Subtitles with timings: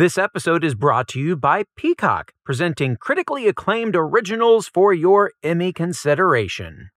[0.00, 5.74] This episode is brought to you by Peacock, presenting critically acclaimed originals for your Emmy
[5.74, 6.88] consideration.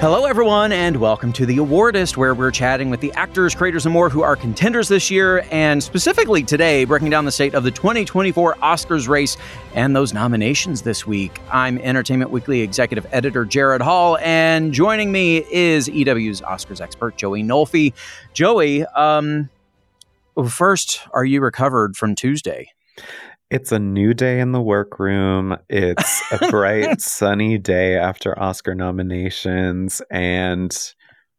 [0.00, 3.92] Hello, everyone, and welcome to The Awardist, where we're chatting with the actors, creators, and
[3.92, 7.70] more who are contenders this year, and specifically today, breaking down the state of the
[7.70, 9.36] 2024 Oscars race
[9.74, 11.38] and those nominations this week.
[11.52, 17.42] I'm Entertainment Weekly executive editor Gerrad Hall, and joining me is EW's Oscars expert, Joey
[17.42, 17.92] Nolfi.
[18.32, 19.50] Joey, um,
[20.48, 22.72] first, are you recovered from Tuesday?
[23.50, 25.56] It's a new day in the workroom.
[25.68, 30.76] It's a bright, sunny day after Oscar nominations, and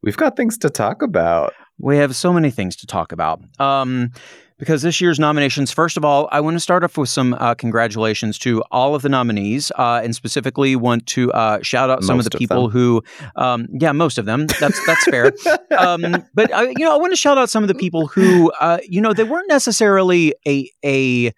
[0.03, 1.53] we've got things to talk about.
[1.79, 3.41] We have so many things to talk about.
[3.61, 4.11] Um,
[4.59, 7.55] because this year's nominations, first of all, I want to start off with some uh,
[7.55, 12.19] congratulations to all of the nominees, uh, and specifically want to uh, shout out some
[12.19, 13.01] of the people who,
[13.37, 14.47] um, yeah, most of them.
[14.59, 15.31] That's that's fair.
[15.77, 18.51] um, but I, you know, I want to shout out some of the people who,
[18.59, 21.31] uh, you know, they weren't necessarily a a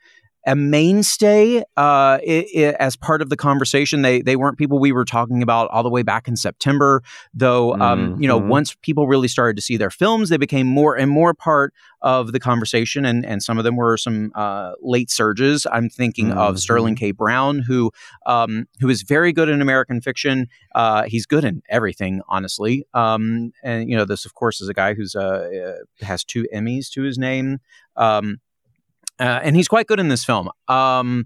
[0.45, 4.01] a mainstay uh, i i as part of the conversation.
[4.01, 7.01] They they weren't people we were talking about all the way back in September,
[7.33, 7.75] though.
[7.79, 8.47] Um, You know, Mhm.
[8.47, 12.31] once people really started to see their films, they became more and more part of
[12.33, 15.65] the conversation, and and some of them were some uh, late surges.
[15.71, 16.59] I'm thinking of Mhm.
[16.59, 17.11] Sterling K.
[17.11, 17.91] Brown, who
[18.25, 20.47] um, who is very good in American fiction.
[20.75, 22.85] Uh, he's good in everything, honestly.
[22.93, 26.45] Um, and you know, this of course is a guy who's uh, uh, has two
[26.53, 27.59] Emmys to his name.
[27.95, 28.39] Um,
[29.19, 30.49] uh, and he's quite good in this film.
[30.67, 31.25] Um,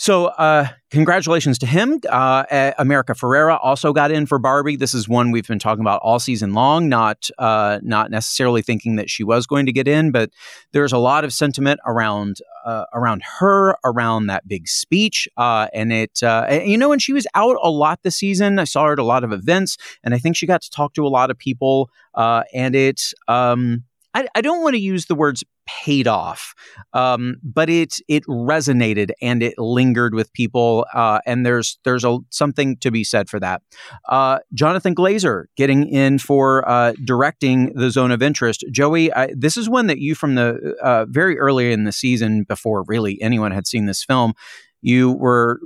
[0.00, 1.98] so, uh, congratulations to him.
[2.08, 4.76] Uh, uh, America Ferrera also got in for Barbie.
[4.76, 6.88] This is one we've been talking about all season long.
[6.88, 10.30] Not, uh, not necessarily thinking that she was going to get in, but
[10.70, 15.26] there's a lot of sentiment around, uh, around her, around that big speech.
[15.36, 16.20] Uh, and it,
[16.64, 18.60] you know, and she was out a lot this season.
[18.60, 20.94] I saw her at a lot of events, and I think she got to talk
[20.94, 21.90] to a lot of people.
[22.14, 23.82] And it, um,
[24.18, 26.54] I, I don't want to use the words paid off,
[26.92, 32.18] um, but it it resonated and it lingered with people, uh, and there's there's a
[32.30, 33.62] something to be said for that.
[34.08, 38.64] Uh, Jonathan Glazer getting in for uh, directing the Zone of Interest.
[38.72, 42.42] Joey, I, this is one that you from the uh, very early in the season,
[42.42, 44.32] before really anyone had seen this film,
[44.80, 45.60] you were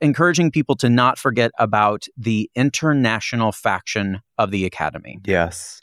[0.00, 5.18] encouraging people to not forget about the international faction of the Academy.
[5.24, 5.80] Yes.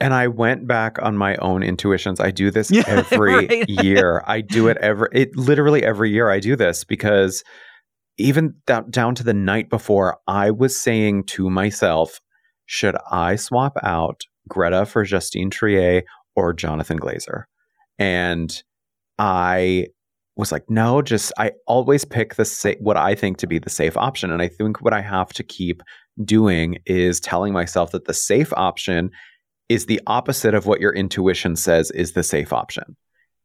[0.00, 2.20] And I went back on my own intuitions.
[2.20, 3.68] I do this Yeah, every right.
[3.68, 4.22] year.
[4.26, 7.44] I do it every it literally every year I do this because
[8.16, 12.20] even down, down to the night before I was saying to myself,
[12.66, 16.02] should I swap out Greta for Justine Triet
[16.34, 17.44] or Jonathan Glazer?
[17.98, 18.62] And
[19.18, 19.88] I
[20.38, 23.68] was like, no, just I always pick the sa- what I think to be the
[23.70, 25.82] safe option, and I think what I have to keep
[26.24, 29.10] doing is telling myself that the safe option
[29.68, 32.96] is the opposite of what your intuition says is the safe option.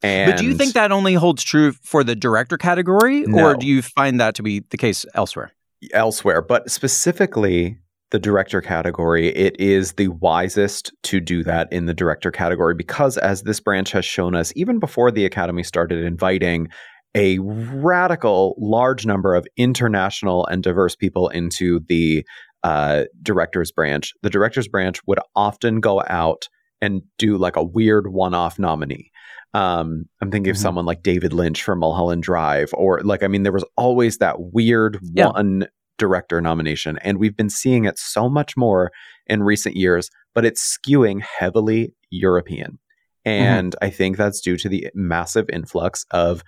[0.01, 3.49] And but do you think that only holds true for the director category, No.
[3.51, 5.51] or do you find that to be the case elsewhere?
[5.93, 7.77] elsewhere, but specifically
[8.13, 13.17] the director category, it is the wisest to do that in the director category because,
[13.17, 16.67] as this branch has shown us, even before the Academy started inviting
[17.15, 22.23] a radical large number of international and diverse people into the
[22.63, 26.47] uh, director's branch, the director's branch would often go out
[26.81, 29.09] and do like a weird one off nominee.
[29.55, 30.61] Um, I'm thinking of Mhm.
[30.61, 34.35] someone like David Lynch from Mulholland Drive, or like, I mean, there was always that
[34.39, 35.29] weird Yeah.
[35.29, 35.65] one
[35.97, 36.97] director nomination.
[36.99, 38.91] And we've been seeing it so much more
[39.27, 42.79] in recent years, but it's skewing heavily European.
[43.25, 43.43] Mm-hmm.
[43.43, 46.43] And I think that's due to the massive influx of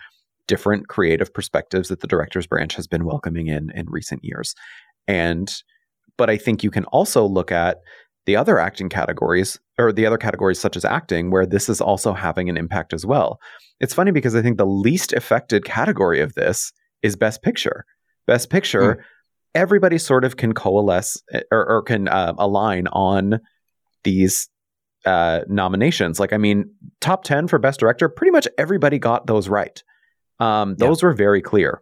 [0.47, 4.56] different creative perspectives that the director's branch has been welcoming in in recent years.
[5.07, 5.51] And,
[6.17, 7.79] but I think you can also look at
[8.25, 12.13] the other acting categories or the other categories such as acting where this is also
[12.13, 13.39] having an impact as well.
[13.79, 17.85] It's funny because I think the least affected category of this is best picture.
[18.25, 19.01] Best picture, hmm.
[19.56, 23.40] Everybody sort of can coalesce eh, or, or can uh, align on
[24.04, 24.50] these
[25.06, 26.19] uh, nominations.
[26.19, 26.66] Like, I mean,
[27.02, 29.81] top 10 for best director, pretty much everybody got those right.
[30.40, 30.88] Um, Yeah.
[30.88, 31.81] those were very clear.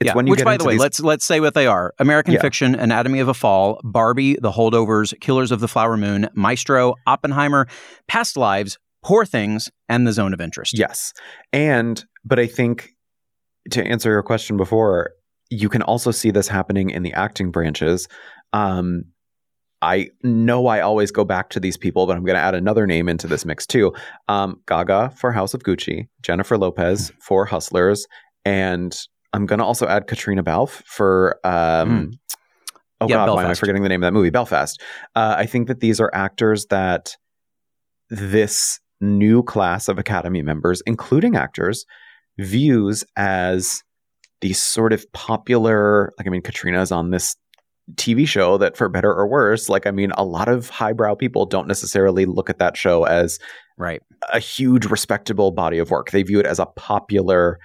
[0.00, 0.14] It's yeah.
[0.14, 2.32] when you Which, get by the way, these- let's let's say what they are: American
[2.34, 2.40] Yeah.
[2.40, 7.66] Fiction, Anatomy of a Fall, Barbie, The Holdovers, Killers of the Flower Moon, Maestro, Oppenheimer,
[8.08, 10.72] Past Lives, Poor Things, and The Zone of Interest.
[10.78, 11.12] Yes.
[11.52, 12.90] And, but I think
[13.72, 15.10] to answer your question before,
[15.50, 18.08] you can also see this happening in the acting branches.
[18.52, 19.04] Um,
[19.82, 22.86] I know I always go back to these people, but I'm going to add another
[22.86, 23.92] name into this mix too.
[24.26, 28.06] Um, Gaga for House of Gucci, Jennifer Lopez for Hustlers,
[28.44, 28.98] and
[29.32, 32.12] I'm going to also add Caitriona Balfe for um,
[33.00, 34.30] oh Yeah, god, why am I forgetting the name of that movie?
[34.30, 34.80] Belfast.
[35.14, 37.16] Uh, I think that these are actors that
[38.08, 41.84] this new class of Academy members, including actors,
[42.38, 43.82] views as
[44.40, 46.12] these sort of popular.
[46.18, 47.36] Like, I mean, Caitriona's on this
[47.94, 51.46] TV show that, for better or worse, like, I mean, a lot of highbrow people
[51.46, 53.38] don't necessarily look at that show as
[53.78, 54.02] Right.
[54.32, 56.10] a huge respectable body of work.
[56.10, 57.58] They view it as a popular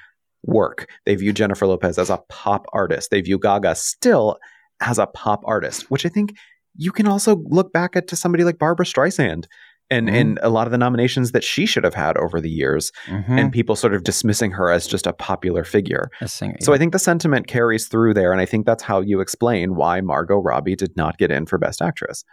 [0.43, 0.89] work.
[1.05, 3.11] They view Jennifer Lopez as a pop artist.
[3.11, 4.37] They view Gaga still
[4.81, 6.33] as a pop artist, which I think
[6.75, 9.45] you can also look back at to somebody like Barbra Streisand
[9.91, 10.13] and Mhm.
[10.21, 13.29] and a lot of the nominations that she should have had over the years Mhm.
[13.39, 16.09] and people sort of dismissing her as just a popular figure.
[16.21, 16.73] A singer, So.
[16.73, 20.01] I think the sentiment carries through there and I think that's how you explain why
[20.01, 22.23] Margot Robbie did not get in for best actress.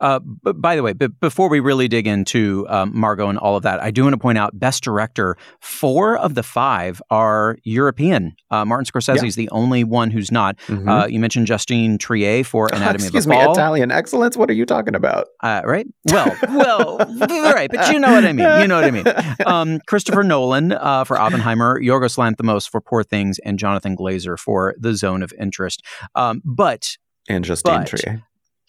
[0.00, 3.56] Uh, but by the way, but before we really dig into um, Margot and all
[3.56, 5.36] of that, I do want to point out Best Director.
[5.60, 8.34] Four of the five are European.
[8.50, 9.28] Uh, Martin Scorsese Yeah.
[9.28, 10.56] is the only one who's not.
[10.68, 10.88] Mhm.
[10.88, 14.36] Uh, you mentioned Justine Triet for Anatomy Excuse of a me, Italian excellence.
[14.36, 15.26] What are you talking about?
[15.42, 15.86] uh, right?
[16.10, 16.98] Well, well,
[17.28, 18.60] right, but you know what I mean.
[18.60, 19.04] You know what I mean.
[19.46, 24.74] Um, Christopher Nolan uh, for Oppenheimer, Yorgos Lanthimos for Poor Things, and Jonathan Glazer for
[24.78, 25.82] The Zone of Interest.
[26.14, 26.96] Um, but
[27.28, 28.22] and Justine But- Triet.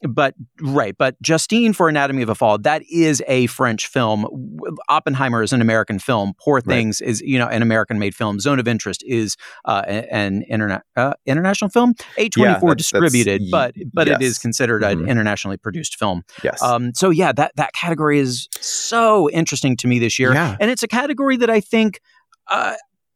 [0.08, 4.26] But right but justine for anatomy of a fall that is a french film
[4.88, 6.66] oppenheimer is an american film poor Right.
[6.66, 9.36] things is you know an american made film zone of interest is
[9.66, 14.32] uh, an interna- uh, international film a24 Yeah, that's- that's- distributed but but it yes.
[14.32, 15.08] is considered an Mhm.
[15.10, 16.62] internationally produced film Yes.
[16.62, 20.56] um, so yeah that that category is so interesting to me this year Yeah.
[20.60, 22.00] and it's a category that i think
[22.52, 22.74] uh,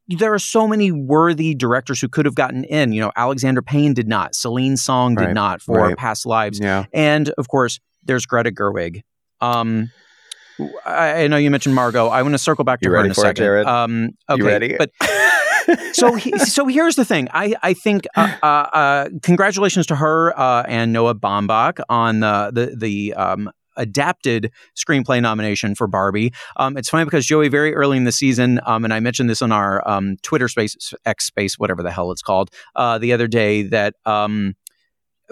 [0.08, 2.92] there are so many worthy directors who could have gotten in.
[2.92, 4.36] You know, Alexander Payne did not.
[4.36, 5.98] Celine Song did Right, not for right.
[5.98, 6.60] Past Lives.
[6.60, 6.86] Yeah.
[6.94, 9.02] And of course, there's Greta Gerwig.
[9.40, 9.92] Um,
[10.86, 12.08] I, I know you mentioned Margot.
[12.08, 13.44] I want to circle back to You her in a it, second.
[13.44, 13.66] Gerrad?
[13.66, 14.76] Um, okay, You ready?
[14.78, 14.92] But
[15.94, 17.28] so he, so here's the thing.
[17.34, 22.52] I I think uh, uh, uh, congratulations to her uh, and Noah Baumbach on the
[22.54, 26.34] the the um, adapted screenplay nomination for Barbie.
[26.58, 29.42] Um, it's funny because Joey very early in the season, um, and I mentioned this
[29.42, 33.28] on our um, Twitter space, X space, whatever the hell it's called, uh, the other
[33.28, 33.96] day that.
[34.06, 34.56] Um,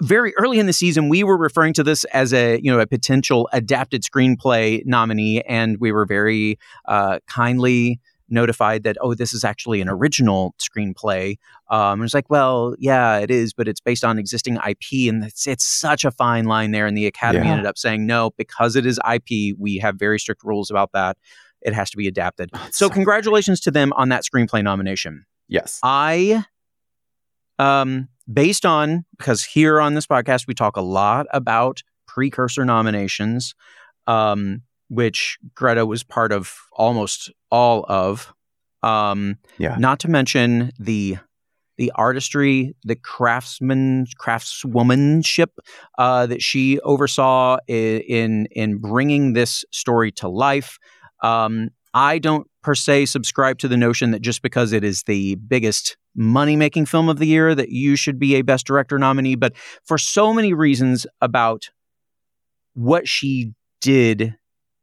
[0.00, 2.86] very early in the season, we were referring to this as a you know a
[2.86, 8.00] potential adapted screenplay nominee, and we were very uh, kindly
[8.32, 11.36] notified that oh this is actually an original screenplay.
[11.70, 15.46] Um it's like well yeah it is but it's based on existing ip and it's,
[15.46, 17.52] it's such a fine line there and the academy Yeah.
[17.52, 21.16] ended up saying no because it is ip we have very strict rules about that.
[21.60, 22.50] It has to be adapted.
[22.72, 25.24] So congratulations to them on that screenplay nomination.
[25.46, 25.78] Yes.
[25.84, 26.44] I,
[27.58, 33.54] um, based on because here on this podcast we talk a lot about precursor nominations,
[34.06, 38.32] um, which Greta was part of almost all of.
[38.82, 39.76] Um, Yeah.
[39.78, 41.16] Not to mention the
[41.78, 45.48] the artistry, the craftsman craftswomanship
[45.96, 50.78] uh, that she oversaw in, in in bringing this story to life.
[51.22, 55.36] Um, I don't per se subscribe to the notion that just because it is the
[55.36, 59.36] biggest money making film of the year that you should be a best director nominee,
[59.36, 59.54] but
[59.84, 61.70] for so many reasons about
[62.74, 64.36] what she did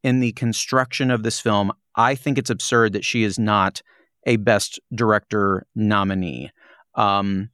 [0.04, 3.81] in the construction of this film, I think it's absurd that she is not
[4.25, 6.51] a best director nominee.
[6.96, 7.50] Um,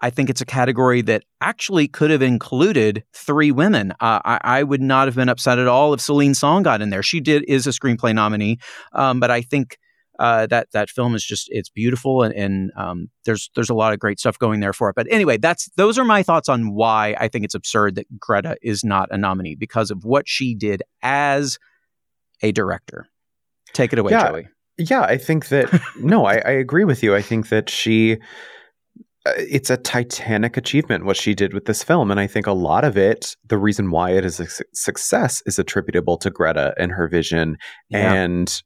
[0.00, 3.92] I think it's a category that actually could have included three women.
[3.92, 6.90] Uh, I, I would not have been upset at all if Celine Song got in
[6.90, 7.04] there.
[7.04, 8.58] She did is a screenplay nominee,
[8.92, 9.78] um, but I think
[10.18, 13.92] uh, that that film is just it's beautiful and, and um, there's there's a lot
[13.92, 14.96] of great stuff going there for it.
[14.96, 18.56] But anyway, that's those are my thoughts on why I think it's absurd that Greta
[18.60, 21.58] is not a nominee because of what she did as
[22.42, 23.06] a director.
[23.72, 24.28] Take it away, Yeah.
[24.30, 24.48] Joey.
[24.78, 27.14] Yeah, I think that no, I, I agree with you.
[27.14, 28.14] I think that she
[29.24, 32.52] uh, it's a titanic achievement what she did with this film and I think a
[32.52, 36.74] lot of it the reason why it is a su- success is attributable to Greta
[36.76, 37.56] and her vision
[37.88, 38.12] Yeah.
[38.14, 38.62] and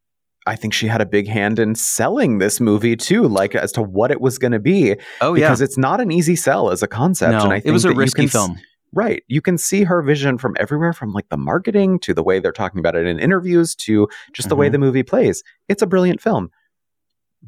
[0.46, 3.82] I think she had a big hand in selling this movie too like as to
[3.82, 6.82] what it was going to be oh yeah, because it's not an easy sell as
[6.82, 8.58] a concept no, and I think it was a risky can s- film.
[8.96, 9.22] Right.
[9.28, 12.50] You can see her vision from everywhere from like the marketing to the way they're
[12.50, 14.86] talking about it in interviews to just the way the mm-hmm.
[14.86, 15.42] movie plays.
[15.68, 16.48] It's a brilliant film.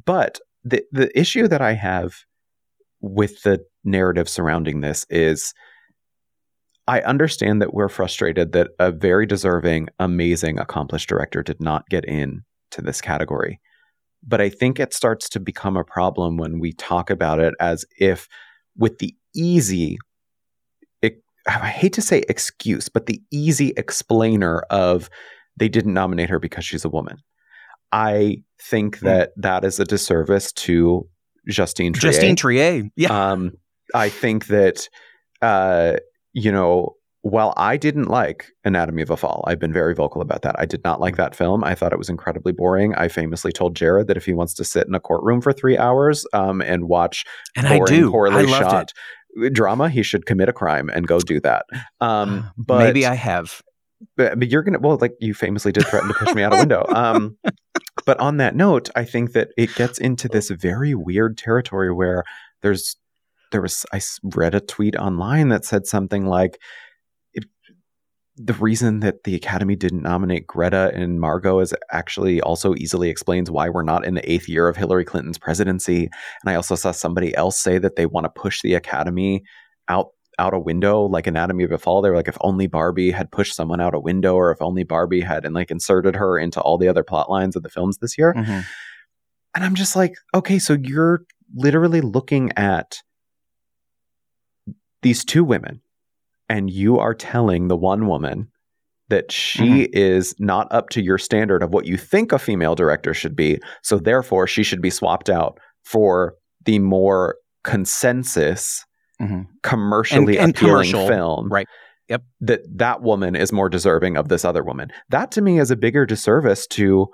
[0.05, 2.17] But the the issue that I have
[3.01, 5.55] with the narrative surrounding this is
[6.87, 12.05] I understand that we're frustrated that a very deserving, amazing, accomplished director did not get
[12.05, 13.59] in to this category.
[14.23, 17.87] But I think it starts to become a problem when we talk about it as
[17.99, 18.29] if
[18.77, 19.99] with the easy
[21.49, 25.09] I hate to say excuse, but the easy explainer of
[25.57, 27.17] they didn't nominate her because she's a woman.
[27.91, 29.07] I think Hmm.
[29.07, 31.09] that that is a disservice to
[31.49, 32.01] Justine Triet.
[32.01, 32.91] Justine Triet.
[32.97, 33.31] Yeah.
[33.33, 33.53] Um,
[33.95, 34.89] I think that,
[35.41, 35.95] uh,
[36.35, 40.43] you know, while I didn't like Anatomy of a Fall, I've been very vocal about
[40.43, 40.55] that.
[40.59, 41.65] I did not like that film.
[41.65, 42.95] I thought it was incredibly boring.
[42.95, 45.77] I famously told Gerrad that if he wants to sit in a courtroom for three
[45.77, 47.25] hours um, and watch
[47.57, 48.11] and boring, I do.
[48.11, 48.93] poorly I shot
[49.37, 49.53] it.
[49.53, 51.67] drama, he should commit a crime and go do that.
[52.01, 53.63] Um, but Maybe I have.
[54.17, 56.57] but, but you're gonna well like you famously did threaten to push me out a
[56.61, 57.37] window um
[58.07, 62.23] but on that note i think that it gets into this very weird territory where
[62.63, 62.95] there's
[63.51, 66.61] there was I read a tweet online that said something like
[68.41, 73.51] the reason that the academy didn't nominate greta and margot is actually also easily explains
[73.51, 76.05] why we're not in the eighth year of hillary clinton's presidency.
[76.43, 79.43] And i also saw somebody else say that they want to push the academy
[79.89, 82.01] out out a window like anatomy of a fall.
[82.01, 84.85] They were like if only barbie had pushed someone out a window or if only
[84.85, 87.99] barbie had and like inserted her into all the other plot lines of the films
[87.99, 88.35] this year.
[88.35, 88.65] Mhm.
[89.57, 91.25] and i'm just like okay so you're
[91.57, 92.99] literally looking at
[95.03, 95.81] these two women
[96.49, 98.49] and you are telling the one woman
[99.09, 103.15] that she is not up to your standard of what you think a female director
[103.15, 108.85] should be so therefore she should be swapped out for the more consensus
[109.21, 109.47] Mhm.
[109.63, 111.67] commercially And- and appealing commercial, film right.
[112.09, 112.23] Yep.
[112.43, 115.77] that that woman is more deserving of this other woman that to me is a
[115.77, 117.09] bigger disservice to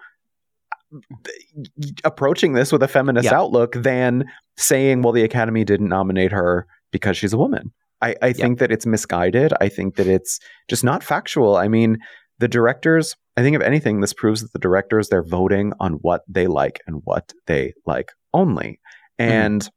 [2.04, 3.38] approaching this with a feminist Yeah.
[3.38, 4.24] outlook than
[4.56, 7.72] saying well the academy didn't nominate her because she's a woman
[8.02, 11.98] i, I think that it's misguided i think that it's just not factual i mean
[12.38, 16.22] the directors i think if anything this proves that the directors they're voting on what
[16.28, 18.80] they like and what they like only
[19.18, 19.68] and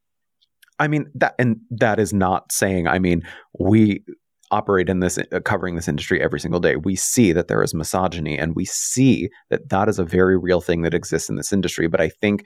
[0.80, 2.88] I mean that, and that is not saying.
[2.88, 3.24] I mean,
[3.60, 4.04] we
[4.52, 6.76] operate in this, uh, covering this industry every single day.
[6.76, 10.62] We see that there is misogyny, and we see that that is a very real
[10.62, 11.88] thing that exists in this industry.
[11.88, 12.44] But I think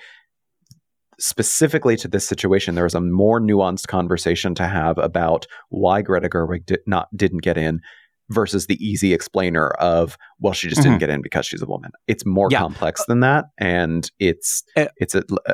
[1.22, 6.28] specifically to this situation, there is a more nuanced conversation to have about why Greta
[6.30, 7.80] Gerwig did not didn't get in.
[8.30, 11.00] Versus the easy explainer of, well, she just didn't Mhm.
[11.01, 11.92] get in because she's a woman.
[12.08, 12.60] It's more Yeah.
[12.60, 15.54] complex than that, and it's Uh, it's a uh,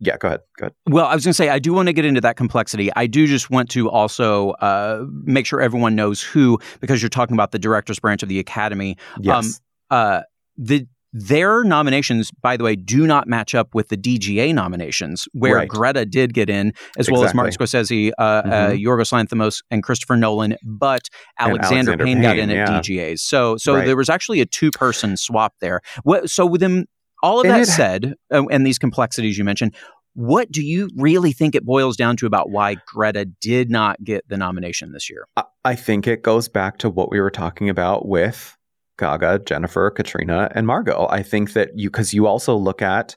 [0.00, 0.16] yeah.
[0.16, 0.40] Go ahead.
[0.58, 0.72] Go ahead.
[0.88, 2.90] Well, I was going to say, I do want to get into that complexity.
[2.96, 7.34] I do just want to also uh, make sure everyone knows who, because you're talking
[7.34, 8.96] about the director's branch of the Academy.
[9.20, 9.60] Yes.
[9.88, 10.22] Uh,
[10.56, 15.56] the their nominations, by the way, do not match up with the DGA nominations, where
[15.56, 15.68] Right.
[15.68, 18.82] Greta did get in, as well as Martin Scorsese, uh, uh, Mhm.
[18.84, 20.56] Yorgos Lanthimos, and Christopher Nolan.
[20.64, 22.68] But Alexander, Alexander Payne, got Payne, in at.
[22.68, 23.22] DGA's.
[23.22, 23.86] So, so Right.
[23.86, 25.80] there was actually a two-person swap there.
[26.02, 26.86] What, so, within
[27.22, 29.74] all of And that it- said, uh, and these complexities you mentioned,
[30.14, 34.24] what do you really think it boils down to about why Greta did not get
[34.28, 35.26] the nomination this year?
[35.36, 38.56] I- I think it goes back to what we were talking about with
[38.98, 41.06] Gaga, Jennifer, Caitriona, and Margot.
[41.10, 43.16] I think that you, because you also look at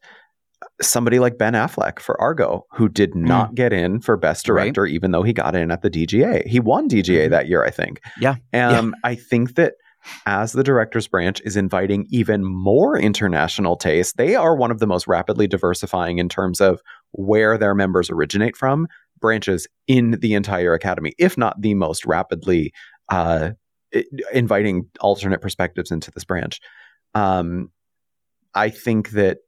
[0.82, 4.66] somebody like Ben Affleck for Argo, who did not get in for Best Right.
[4.74, 6.48] Director, even though he got in at the DGA.
[6.48, 7.30] He won DGA Mhm.
[7.32, 8.00] that year, I think.
[8.20, 8.36] Yeah.
[8.54, 9.74] Um, I think that
[10.26, 14.88] as the director's branch is inviting even more international taste, they are one of the
[14.88, 18.88] most rapidly diversifying in terms of where their members originate from
[19.20, 22.72] branches in the entire academy, if not the most rapidly
[23.10, 23.52] uh,
[24.34, 26.60] inviting alternate perspectives into this branch.
[27.14, 27.72] Um,
[28.54, 29.40] I think that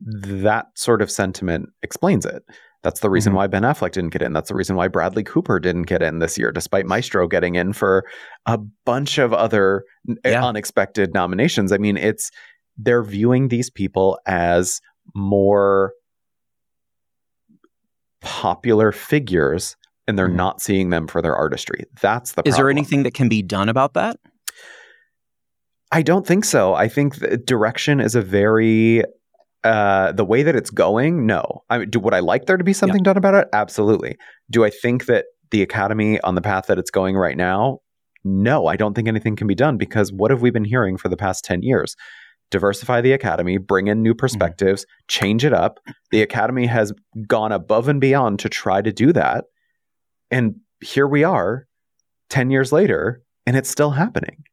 [0.00, 2.42] that sort of sentiment explains it.
[2.82, 3.36] That's the reason Mhm.
[3.36, 4.32] why Ben Affleck didn't get in.
[4.32, 7.72] That's the reason why Bradley Cooper didn't get in this year, despite Maestro getting in
[7.72, 8.04] for
[8.44, 9.84] a bunch of other
[10.24, 10.44] Yeah.
[10.44, 11.72] unexpected nominations.
[11.72, 12.30] I mean, it's
[12.76, 14.80] they're viewing these people as
[15.14, 15.94] more
[18.20, 20.34] popular figures and they're Mhm.
[20.36, 21.84] not seeing them for their artistry.
[22.00, 24.18] That's the Is there anything that can be done about that?
[25.92, 26.74] I don't think so.
[26.74, 29.02] I think the direction is a very
[29.64, 31.62] uh the way that it's going, no.
[31.70, 33.48] I mean, do would I like there to be something done about it?
[33.52, 34.16] Absolutely.
[34.50, 37.78] Do I think that the academy on the path that it's going right now?
[38.24, 41.08] No, I don't think anything can be done because what have we been hearing for
[41.08, 41.94] the past 10 years?
[42.50, 45.78] Diversify the academy, bring in new perspectives, change it up.
[46.10, 46.92] The academy has
[47.28, 49.44] gone above and beyond to try to do that.
[50.30, 51.66] And here we are
[52.30, 54.44] 10 years later and it's still happening.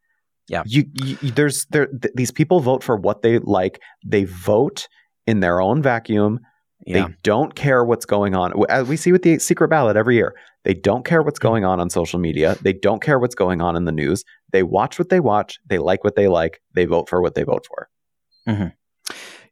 [0.48, 0.63] Yeah.
[0.65, 3.80] You, you there's there th- these people vote for what they like.
[4.06, 4.88] They vote
[5.25, 6.39] in their own vacuum.
[6.86, 7.08] Yeah.
[7.08, 8.53] They don't care what's going on.
[8.70, 11.80] As we see with the secret ballot every year, they don't care what's going on
[11.80, 12.58] on social media.
[12.62, 14.25] They don't care what's going on in the news.
[14.51, 15.60] They watch what they watch.
[15.65, 16.62] They like what they like.
[16.74, 17.89] They vote for what they vote for.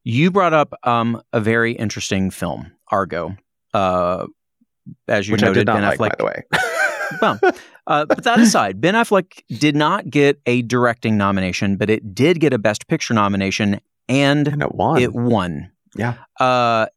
[0.04, 3.36] You brought up um, a very interesting film, Argo.
[3.74, 4.28] Uh,
[5.08, 6.10] as you which noted, did not Ben like, Affleck.
[6.10, 6.44] by the way.
[7.22, 7.40] well,
[7.88, 12.40] uh, but that aside, Ben Affleck did not get a directing nomination, but it did
[12.40, 15.02] get a Best Picture nomination, and and it won.
[15.02, 15.72] it won.
[15.96, 16.16] Yeah.
[16.40, 16.88] Uh,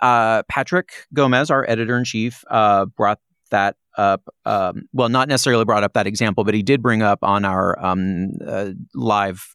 [0.00, 4.22] uh, Patrick Gomez, our editor in chief, uh, brought that up.
[4.44, 7.78] Um, well, not necessarily brought up that example, but he did bring up on our
[7.84, 9.54] um, uh, live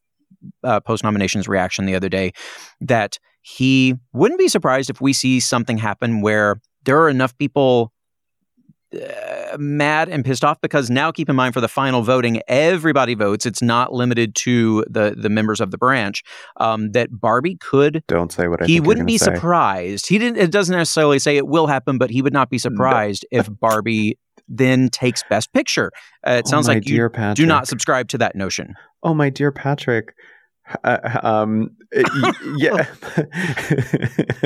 [0.64, 2.32] uh, post nominations reaction the other day
[2.82, 7.94] that he wouldn't be surprised if we see something happen where there are enough people
[8.96, 13.16] uh, mad and pissed off because now keep in mind for the final voting everybody
[13.16, 16.24] votes it's not limited to the the members of the branch
[16.56, 19.26] um, that barbie could don't say what I he wouldn't be say.
[19.26, 22.58] surprised he didn't it doesn't necessarily say it will happen but he would not be
[22.58, 23.40] surprised no.
[23.40, 24.18] if barbie
[24.48, 25.92] then takes best picture
[26.26, 27.36] uh, it oh, sounds like you Patrick.
[27.36, 30.16] do not subscribe to that notion oh my dear patrick
[30.84, 31.76] uh, um,
[32.58, 32.86] yeah.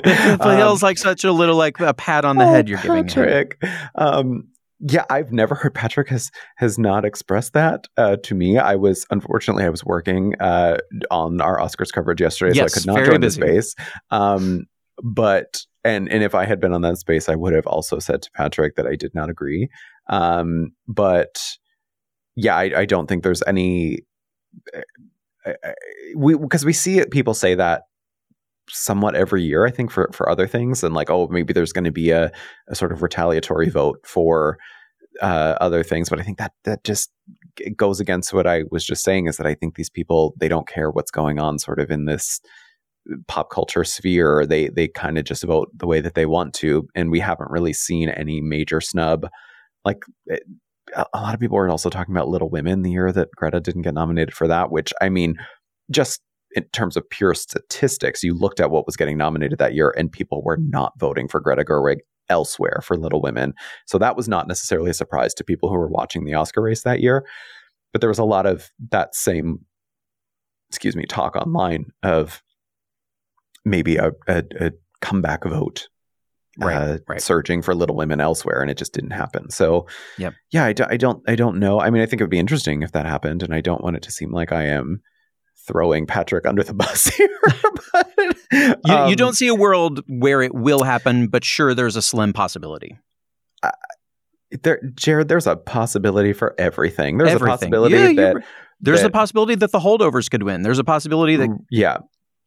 [0.04, 2.80] it feels um, like such a little like a pat on the oh, head you're
[2.82, 3.58] giving Patrick.
[3.62, 3.72] him.
[3.96, 4.48] Um,
[4.80, 8.58] yeah, I've never heard Patrick has has not expressed that uh, to me.
[8.58, 10.78] I was unfortunately I was working uh,
[11.12, 13.42] on our Oscars coverage yesterday, yes, so I could not join busy.
[13.42, 13.76] the space.
[14.10, 14.66] Um,
[15.04, 18.24] but and and if I had been on that space, I would have also said
[18.24, 19.70] to Patrick that I did not agree.
[20.10, 21.40] Um, but
[22.36, 24.00] yeah, I, I don't think there's any
[26.16, 27.84] we because we see it, people say that
[28.70, 29.66] somewhat every year.
[29.66, 32.32] I think for for other things, and like oh maybe there's going to be a,
[32.68, 34.58] a sort of retaliatory vote for
[35.22, 36.10] uh, other things.
[36.10, 37.12] But I think that that just
[37.76, 40.68] goes against what I was just saying is that I think these people they don't
[40.68, 42.40] care what's going on sort of in this
[43.28, 44.46] pop culture sphere.
[44.46, 47.52] They they kind of just vote the way that they want to, and we haven't
[47.52, 49.28] really seen any major snub.
[49.84, 50.44] Like it,
[50.96, 53.84] a lot of people are also talking about Little Women the year that Greta didn't
[53.84, 55.36] get nominated for that, which I mean,
[55.90, 56.22] just
[56.54, 60.12] in terms of pure statistics, you looked at what was getting nominated that year and
[60.12, 63.54] people were not voting for Greta Gerwig elsewhere for Little Women.
[63.88, 66.84] So that was not necessarily a surprise to people who were watching the Oscar race
[66.84, 67.26] that year.
[67.92, 69.60] But there was a lot of that same,
[70.70, 72.42] excuse me, talk online of
[73.66, 74.72] maybe a, a, a
[75.02, 75.88] comeback vote
[76.58, 77.22] right, uh, right.
[77.22, 79.50] searching for Little Women elsewhere, and it just didn't happen.
[79.50, 80.34] So, yep.
[80.52, 81.80] yeah, I, do, I don't, I don't know.
[81.80, 83.96] I mean, I think it would be interesting if that happened, and I don't want
[83.96, 85.02] it to seem like I am
[85.68, 87.40] throwing Patrick under the bus here.
[87.94, 91.96] but, um, you, you, don't see a world where it will happen, but sure, there's
[91.96, 92.98] a slim possibility.
[93.64, 93.72] Uh,
[94.64, 97.18] there, Gerrad, there's a possibility for everything.
[97.18, 97.48] There's everything.
[97.48, 98.44] a possibility yeah, that
[98.82, 100.64] there's that, a possibility that the holdovers could win.
[100.64, 101.98] There's a possibility that yeah,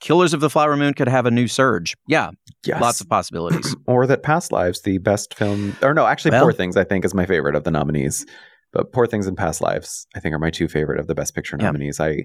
[0.05, 1.97] Killers of the Flower Moon could have a new surge.
[2.07, 2.33] Yeah.
[2.67, 2.79] Yes.
[2.79, 3.75] Lots of possibilities.
[3.87, 7.07] or that Past Lives, the best film, or no, actually, well, Poor Things, I think,
[7.07, 8.27] is my favorite of the nominees.
[8.71, 11.35] But Poor Things and Past Lives, I think, are my two favorite of the Best
[11.35, 11.99] Picture nominees.
[11.99, 12.05] Yeah.
[12.05, 12.19] I,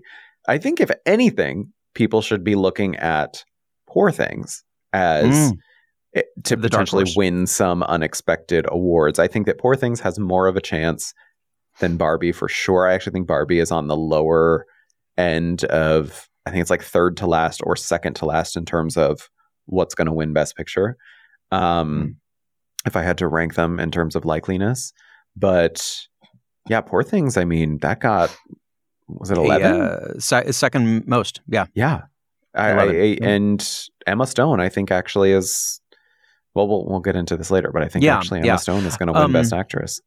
[0.50, 3.46] I think, if anything, people should be looking at
[3.88, 4.62] Poor Things
[4.92, 5.52] as.
[5.54, 5.58] Mm.
[6.12, 9.20] It, to the potentially win some unexpected awards.
[9.20, 11.13] I think that Poor Things has more of a chance
[11.80, 12.89] than Barbie for sure.
[12.89, 14.65] I actually think Barbie is on the lower
[15.18, 18.98] end of I think it's like third to last or second to last in terms
[18.98, 19.30] of
[19.68, 20.98] what's going to win Best Picture.
[21.52, 22.16] Um, mm.
[22.88, 24.94] If I had to rank them in terms of likeliness,
[25.36, 26.08] but
[26.68, 27.38] yeah, Poor Things.
[27.38, 28.36] I mean, that got
[29.08, 29.82] was it eleven?
[29.82, 31.42] Uh, se- second most.
[31.48, 32.02] Yeah, yeah.
[32.56, 35.82] I, I, I, and Emma Stone, I think, actually is.
[36.56, 38.56] Well, we'll we'll get into this later, but I think yeah, actually Emma yeah.
[38.56, 40.02] Stone is going to win um, Best Actress.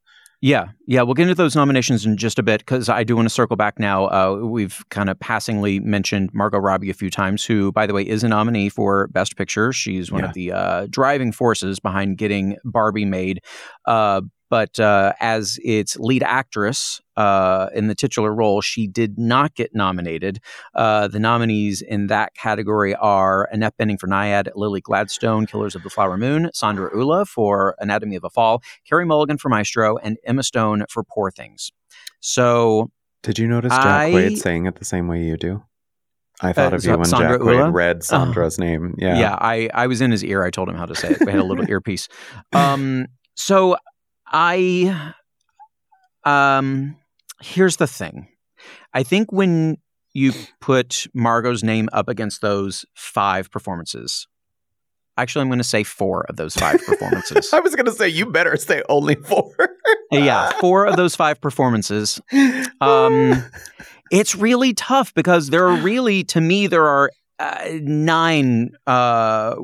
[0.45, 3.27] Yeah, yeah, we'll get into those nominations in just a bit because I do want
[3.27, 4.07] to circle back now.
[4.07, 8.03] Uh, we've kind of passingly mentioned Margot Robbie a few times, who, by the way,
[8.03, 9.73] is a nominee for Best Picture.
[9.73, 10.29] She's one yeah.
[10.29, 13.39] of the uh, driving forces behind getting Barbie made.
[13.87, 19.55] Uh, but uh, as its lead actress uh, in the titular role, she did not
[19.55, 20.41] get nominated.
[20.75, 25.83] Uh, the nominees in that category are Annette Bening for Nyad, Lily Gladstone, Killers of
[25.85, 30.19] the Flower Moon, Sandra Hüller for Anatomy of a Fall, Carey Mulligan for Maestro, and
[30.23, 31.73] Emma Stone for Poor Things.
[32.21, 32.91] So,
[33.23, 35.63] did you notice Jack I, Quaid saying it the same way you do?
[36.43, 38.97] I thought uh, of you when Sandra Jack Quaid read Sandra's name.
[38.99, 39.39] Yeah, yeah.
[39.41, 40.45] I, I was in his ear.
[40.45, 41.21] I told him how to say it.
[41.25, 42.11] We had a little earpiece.
[42.53, 43.77] Um, so
[44.33, 45.15] I
[46.25, 46.97] um
[47.41, 48.29] here's the thing.
[48.95, 49.79] I think when
[50.15, 54.27] you put Margot's name up against those five performances,
[55.17, 57.53] actually, I'm going to say four of those five performances.
[57.53, 59.53] I was going to say you better say only four.
[60.11, 62.21] yeah, four of those five performances.
[62.81, 63.45] Um,
[64.11, 67.13] it's really tough because there are really, to me, there are
[67.43, 69.57] uh, nine uh,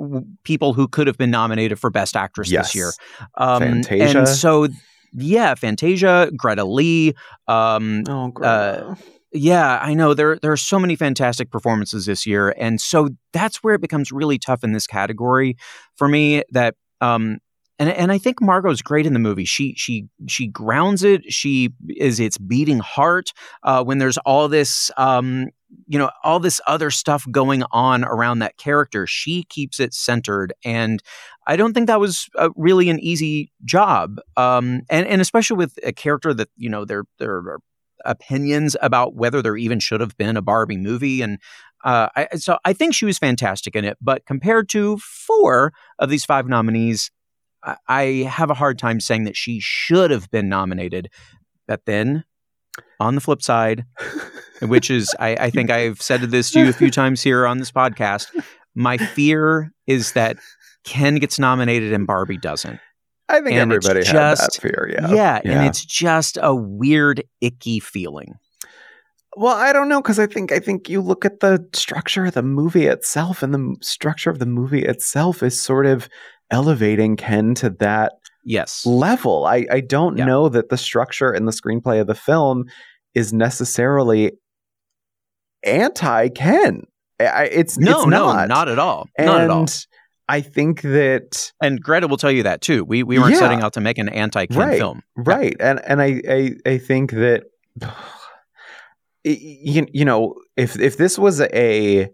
[0.43, 2.67] people who could have been nominated for Best Actress yes.
[2.67, 2.93] this year.
[3.37, 4.19] Um, Fantasia.
[4.19, 4.69] And so,
[5.13, 7.15] yeah, Fantasia, Greta Lee.
[7.47, 8.51] Um, oh, Greta.
[8.51, 8.95] Uh,
[9.33, 13.59] yeah, I know there there are so many fantastic performances this year, and so that's
[13.59, 15.57] where it becomes really tough in this category
[15.97, 16.43] for me.
[16.51, 17.39] That um,
[17.79, 19.45] and and I think Margot's great in the movie.
[19.45, 21.31] She she she grounds it.
[21.31, 25.49] She is its beating heart uh, when there's all this um,
[25.87, 30.53] you know all this other stuff going on around that character she keeps it centered
[30.65, 31.03] and
[31.47, 35.79] i don't think that was uh, really an easy job um, and and especially with
[35.83, 37.59] a character that you know there there are
[38.05, 41.39] opinions about whether there even should have been a barbie movie and
[41.85, 46.11] uh, I, so I think she was fantastic in it, but compared to four of
[46.11, 47.11] these five nominees,
[47.63, 51.11] I, I have a hard time saying that she should have been nominated.
[51.67, 52.25] But then,
[53.01, 53.85] on the flip side,
[54.63, 57.59] which is I, I think I've said this to you a few times here on
[57.59, 58.29] this podcast,
[58.75, 60.37] my fear is that
[60.85, 62.81] Ken gets nominated and Barbie doesn't.
[63.29, 64.91] I think And everybody had just- that fear.
[64.93, 65.13] Yeah.
[65.13, 68.35] yeah, and it's just a weird, icky feeling.
[69.37, 72.35] Well, I don't know because I think I think you look at the structure of
[72.35, 76.09] the movie itself, and the m- structure of the movie itself is sort of
[76.51, 78.15] elevating Ken to that
[78.49, 78.85] Yes.
[78.87, 79.45] level.
[79.47, 80.25] I I don't Yeah.
[80.25, 82.65] know that the structure and the screenplay of the film
[83.15, 84.33] is necessarily
[85.65, 86.83] anti Ken.
[87.21, 88.49] It's No, it's no, not.
[88.49, 89.07] not at all.
[89.19, 89.67] and not at all.
[90.31, 92.85] I think that And Greta will tell you that too.
[92.85, 93.39] We we weren't Yeah.
[93.41, 94.79] setting out to make an anti-Ken Right.
[94.79, 95.03] film.
[95.17, 97.45] right and and i i, I think that
[99.25, 102.09] you, you know if if this was a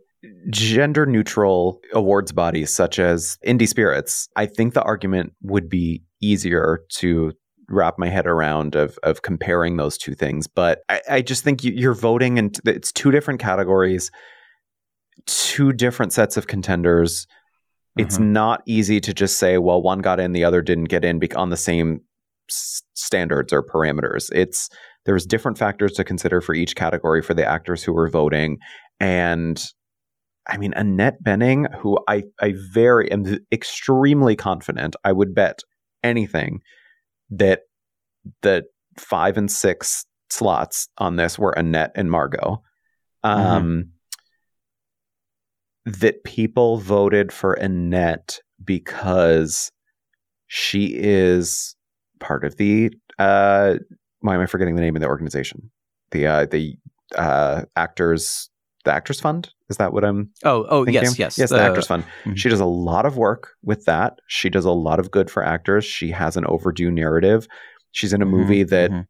[0.51, 6.81] gender neutral awards body such as indie spirits i think the argument would be easier
[6.89, 7.33] to
[7.69, 11.65] wrap my head around of of comparing those two things but i, I just think
[11.65, 14.11] you, you're voting and it's two different categories
[15.27, 17.27] two different sets of contenders.
[17.97, 18.33] It's Mhm.
[18.33, 21.51] not easy to just say well one got in the other didn't get in on
[21.51, 22.01] the same
[22.51, 24.31] s- standards or parameters.
[24.35, 24.69] It's
[25.07, 28.59] there's different factors to consider for each category for the actors who were voting.
[29.01, 29.63] And
[30.47, 35.61] i mean annette bening who i i very am extremely confident i would bet
[36.05, 36.61] anything
[37.31, 37.63] that
[38.43, 38.65] the
[38.97, 42.63] five and six slots on this were annette and margot
[43.23, 43.89] um
[45.85, 49.71] that people voted for Annette because
[50.47, 51.77] she is
[52.21, 53.75] part of the uh
[54.21, 55.71] why am I forgetting the name of the organization?
[56.11, 56.77] The uh the
[57.17, 58.49] uh actors
[58.85, 59.51] the actors fund?
[59.71, 61.03] Is that what I'm Oh, oh, thinking?
[61.03, 61.39] yes, yes.
[61.39, 62.05] Yes, the, actors fund.
[62.25, 62.37] Mhm.
[62.37, 64.19] She does a lot of work with that.
[64.29, 65.85] She does a lot of good for actors.
[65.85, 67.47] She has an overdue narrative.
[67.93, 69.07] She's in a Mhm, movie that mhm.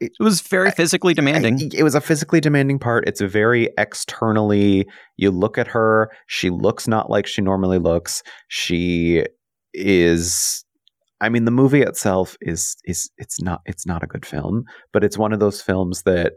[0.00, 1.56] It was very physically demanding.
[1.60, 3.08] I- it was a physically demanding part.
[3.08, 4.86] It's a very externally.
[5.16, 8.22] You look at her; she looks not like she normally looks.
[8.46, 9.24] She
[9.74, 10.64] is.
[11.20, 14.62] I mean, the movie itself is is it's not it's not a good film,
[14.92, 16.34] but it's one of those films that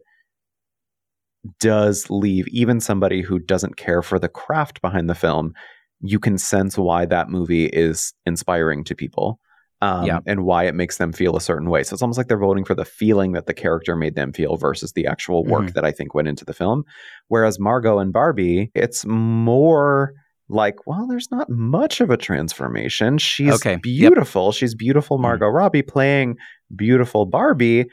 [1.59, 5.53] does leave even somebody who doesn't care for the craft behind the film.
[6.01, 9.39] You can sense why that movie is inspiring to people
[9.81, 10.19] um, Yeah.
[10.27, 11.81] and why it makes them feel a certain way.
[11.83, 14.55] So it's almost like they're voting for the feeling that the character made them feel
[14.57, 15.73] versus the actual work Mhm.
[15.73, 16.83] that I think went into the film.
[17.29, 20.13] Whereas Margot and Barbie, it's more
[20.49, 23.17] like, well, there's not much of a transformation.
[23.17, 23.71] She's Okay.
[23.73, 23.81] Yep.
[23.83, 24.51] beautiful.
[24.51, 25.21] She's beautiful Mhm.
[25.21, 26.35] Margot Robbie playing
[26.75, 27.85] beautiful Barbie.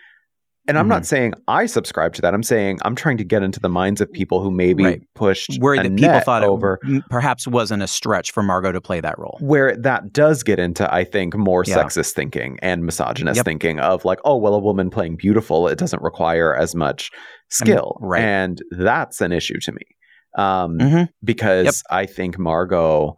[0.69, 0.89] And I'm Mm-hmm.
[0.91, 2.35] not saying I subscribe to that.
[2.35, 5.03] I'm saying I'm trying to get into the minds of people who maybe Right.
[5.15, 9.01] pushed Where the people thought over it perhaps wasn't a stretch for Margot to play
[9.01, 9.39] that role.
[9.41, 11.77] where that does get into, I think, more Yeah.
[11.79, 13.45] sexist thinking and misogynist Yep.
[13.47, 17.11] thinking of like, oh, well, a woman playing beautiful, it doesn't require as much
[17.49, 17.97] skill.
[18.03, 18.23] right.
[18.23, 19.81] And that's an issue to me.
[20.37, 21.09] Um, Mhm.
[21.25, 21.75] because Yep.
[21.91, 23.17] I think Margot,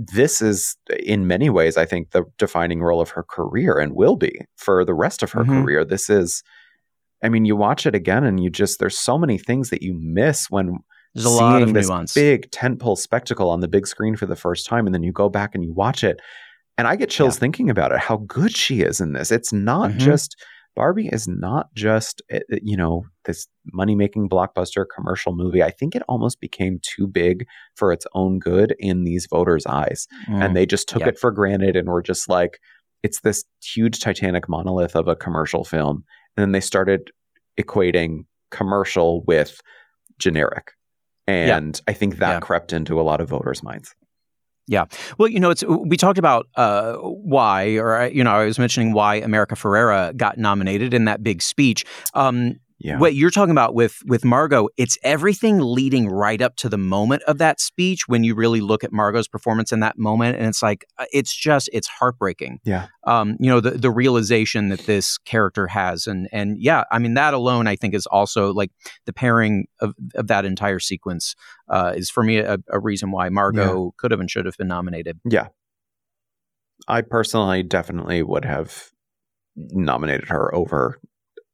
[0.00, 4.14] this is in many ways, I think, the defining role of her career and will
[4.16, 5.62] be for the rest of her Mhm.
[5.62, 5.84] career.
[5.84, 6.42] This is,
[7.22, 9.94] I mean, you watch it again and you just, there's so many things that you
[10.00, 10.78] miss when
[11.14, 12.14] There's a lot of this nuance.
[12.14, 15.28] big tentpole spectacle on the big screen for the first time, and then you go
[15.28, 16.20] back and you watch it,
[16.76, 17.40] and I get chills Yeah.
[17.40, 17.98] thinking about it.
[17.98, 19.32] How good she is in this!
[19.32, 19.98] It's not Mhm.
[19.98, 20.36] just
[20.78, 25.60] Barbie is not just uh, uh, you know this money making blockbuster commercial movie.
[25.60, 30.06] I think it almost became too big for its own good in these voters' eyes,
[30.28, 30.44] Mm.
[30.44, 32.60] and they just took it for granted and were just like,
[33.02, 36.04] it's this huge Titanic monolith of a commercial film,
[36.36, 37.10] and then they started
[37.60, 39.60] equating commercial with
[40.20, 40.70] generic.
[41.26, 43.96] And I think that crept into a lot of voters' minds.
[45.16, 48.92] Well, you know, it's we talked about uh, why, or you know, I was mentioning
[48.92, 51.84] why America Ferrera got nominated in that big speech.
[52.14, 52.98] Um, Yeah.
[52.98, 57.24] What you're talking about with with Margot, it's everything leading right up to the moment
[57.24, 58.06] of that speech.
[58.06, 61.34] When you really look at Margot's performance in that moment, and it's like uh, it's
[61.34, 62.60] just it's heartbreaking.
[62.64, 62.86] Yeah.
[63.04, 67.14] Um, you know the the realization that this character has, and and yeah, I mean
[67.14, 68.70] that alone, I think is also like
[69.06, 71.34] the pairing of of that entire sequence
[71.68, 74.68] uh, is for me a, a reason why Margot could have and should have been
[74.68, 75.18] nominated.
[75.28, 75.48] Yeah.
[76.86, 78.90] I personally definitely would have
[79.56, 81.00] nominated her over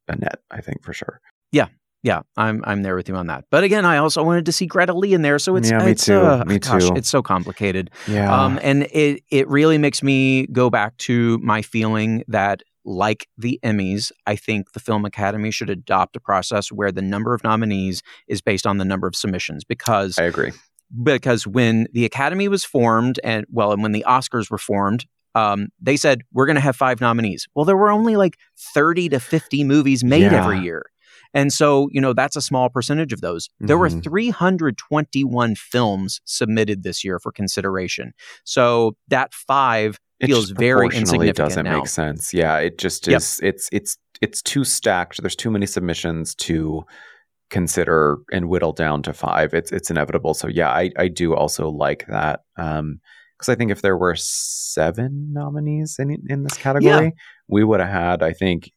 [0.08, 1.20] Annette, I think for sure.
[1.52, 1.68] Yeah.
[2.02, 3.46] Yeah, I'm I'm there with you on that.
[3.50, 5.92] But again, I also wanted to see Greta Lee in there, so it's Yeah, me
[5.92, 6.20] it's too.
[6.20, 6.94] uh, Me gosh, too.
[6.96, 7.90] it's so complicated.
[8.06, 8.30] Yeah.
[8.44, 13.58] Um, and it it really makes me go back to my feeling that like the
[13.64, 18.02] Emmys, I think the Film Academy should adopt a process where the number of nominees
[18.28, 20.52] is based on the number of submissions because I agree.
[21.02, 25.68] because when the Academy was formed and well, and when the Oscars were formed, um,
[25.80, 27.46] they said we're going to have five nominees.
[27.54, 28.36] Well, there were only like
[28.74, 30.42] thirty to fifty movies made Yeah.
[30.44, 30.84] every year,
[31.32, 33.50] and so you know that's a small percentage of those.
[33.60, 34.02] There were Mhm.
[34.04, 38.12] three hundred twenty-one films submitted this year for consideration.
[38.44, 41.78] So that five It feels very insignificant doesn't now.
[41.78, 42.32] make sense.
[42.32, 43.16] Yeah, it just Yep.
[43.18, 43.40] is.
[43.42, 45.20] It's it's it's too stacked.
[45.20, 46.84] There's too many submissions to
[47.50, 49.52] consider and whittle down to five.
[49.54, 50.34] It's it's inevitable.
[50.34, 52.40] So yeah, I I do also like that.
[52.56, 53.00] Um,
[53.38, 57.12] because I think if there were seven nominees in in this category,
[57.48, 58.70] we would have had I think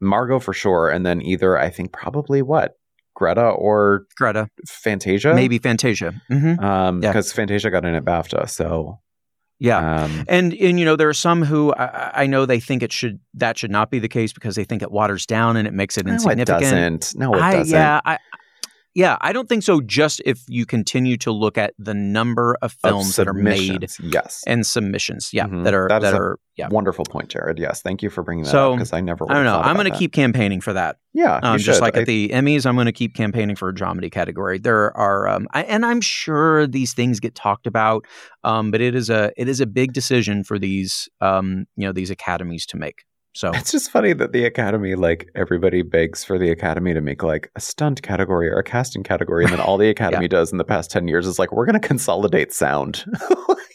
[0.00, 2.72] Margot for sure, and then either I think probably what
[3.14, 6.12] Greta or Greta, Fantasia, maybe Fantasia.
[6.28, 7.10] hmm Um, Yeah.
[7.12, 9.00] because Fantasia got in at BAFTA, so
[9.58, 10.04] Yeah.
[10.04, 12.92] um, And and you know there are some who I, I know they think it
[12.92, 15.72] should that should not be the case because they think it waters down and it
[15.72, 16.60] makes it no, it insignificant.
[17.02, 17.14] doesn't.
[17.18, 17.74] No, it I, doesn't.
[17.74, 18.18] Yeah, I,
[18.96, 19.80] yeah, I don't think so.
[19.82, 23.86] Just if you continue to look at the number of Of films that are made
[24.00, 24.42] Yes.
[24.46, 25.64] and submissions, yeah, Mhm.
[25.64, 26.68] that are That that, is a are yeah.
[26.68, 27.58] Wonderful point, Gerrad.
[27.58, 29.26] Yes, thank you for bringing that So, up because I never.
[29.30, 29.60] I don't know.
[29.60, 30.96] I'm going to keep campaigning for that.
[31.12, 33.74] Yeah, Um, just like I- at the Emmys, I'm going to keep campaigning for a
[33.74, 34.58] dramedy category.
[34.58, 38.06] There are, um, I, and I'm sure these things get talked about,
[38.44, 41.92] um, but it is a it is a big decision for these um, you know
[41.92, 43.04] these academies to make.
[43.36, 47.22] So It's just funny that the Academy, like everybody begs for the Academy to make
[47.22, 50.58] like a stunt category or a casting category, and then all the Academy does in
[50.58, 53.04] the past ten years is like, we're going to consolidate sound.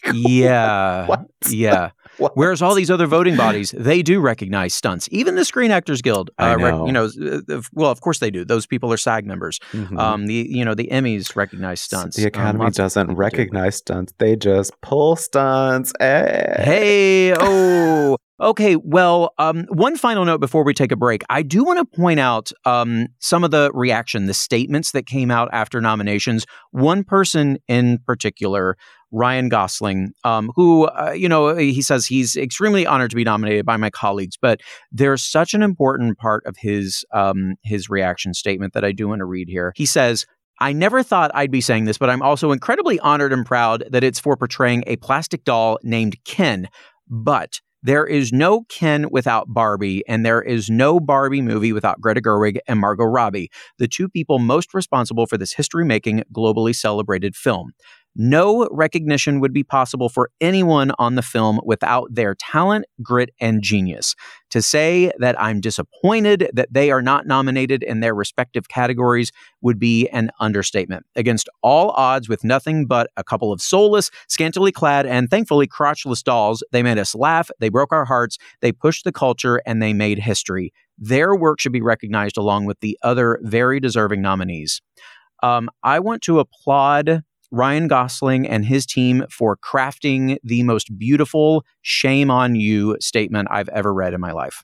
[0.03, 1.25] Like, yeah, What?
[1.47, 1.91] yeah.
[2.17, 2.35] what?
[2.35, 5.07] Whereas all these other voting bodies, they do recognize stunts.
[5.11, 8.43] Even the Screen Actors Guild, uh, rec- you know, uh, well, of course they do.
[8.43, 9.59] Those people are SAG members.
[9.73, 9.97] Mhm.
[9.99, 12.17] Um, the you know the Emmys recognize stunts.
[12.17, 13.19] The Um, Academy of doesn't people do.
[13.19, 15.93] recognize stunts; they just pull stunts.
[15.99, 16.63] Eh.
[16.63, 18.75] Hey, oh, okay.
[18.75, 21.23] Well, um, one final note before we take a break.
[21.29, 25.31] I do want to point out um, some of the reaction, the statements that came
[25.31, 26.45] out after nominations.
[26.71, 28.77] One person in particular,
[29.11, 33.65] Ryan Gosling, um, who, uh, you know, he says he's extremely honored to be nominated
[33.65, 38.73] by my colleagues, but there's such an important part of his um, his reaction statement
[38.73, 39.73] that I do want to read here.
[39.75, 40.25] He says.
[40.59, 44.03] I never thought I'd be saying this, but I'm also incredibly honored and proud that
[44.03, 46.67] it's for portraying a plastic doll named Ken.
[47.09, 52.21] But there is no Ken without Barbie, and there is no Barbie movie without Greta
[52.21, 57.35] Gerwig and Margot Robbie, the two people most responsible for this history making, globally celebrated
[57.35, 57.71] film.
[58.15, 63.61] No recognition would be possible for anyone on the film without their talent, grit, and
[63.61, 64.15] genius.
[64.49, 69.79] To say that I'm disappointed that they are not nominated in their respective categories would
[69.79, 71.05] be an understatement.
[71.15, 76.21] Against all odds, with nothing but a couple of soulless, scantily clad, and thankfully crotchless
[76.21, 79.93] dolls, they made us laugh, they broke our hearts, they pushed the culture, and they
[79.93, 80.73] made history.
[80.97, 84.81] Their work should be recognized along with the other very deserving nominees.
[85.41, 91.65] Um, I want to applaud Ryan Gosling and his team for crafting the most beautiful
[91.81, 94.63] shame on you statement I've ever read in my life.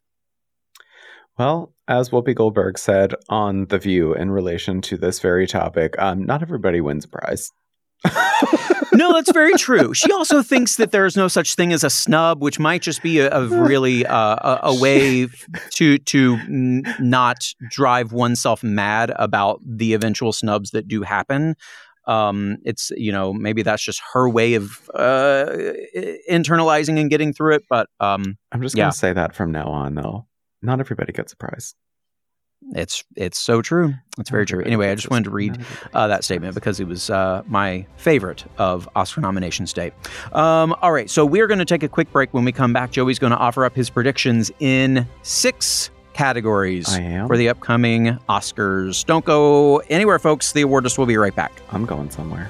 [1.38, 6.26] Well, as Whoopi Goldberg said on The View in relation to this very topic, um,
[6.26, 7.52] not everybody wins a prize.
[8.94, 9.94] no, that's very true.
[9.94, 13.20] She also thinks that there's no such thing as a snub, which might just be
[13.20, 15.28] a, a really uh, a, a way
[15.72, 21.56] to to n- not drive oneself mad about the eventual snubs that do happen.
[22.08, 25.46] Um, it's you know maybe that's just her way of uh,
[26.30, 27.64] internalizing and getting through it.
[27.70, 30.26] But um, I'm just going to say that from now on, though.
[30.62, 31.76] Not everybody gets a prize.
[32.74, 33.94] it's it's so true.
[34.18, 34.64] It's very true.
[34.64, 35.60] Anyway, I just wanted to read
[35.94, 39.92] uh, that statement because it was uh, my favorite of Oscar nominations day.
[40.34, 42.34] Um, all right, so we're going to take a quick break.
[42.34, 46.94] When we come back, Joey's going to offer up his predictions in six categories
[47.28, 49.06] for the upcoming Oscars.
[49.06, 50.52] Don't go anywhere, folks.
[50.52, 51.52] The Awardist will be right back.
[51.72, 52.50] I'm going somewhere.